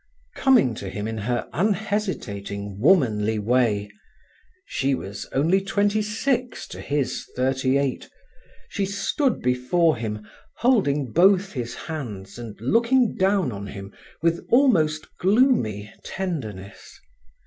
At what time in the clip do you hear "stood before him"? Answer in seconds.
8.87-10.27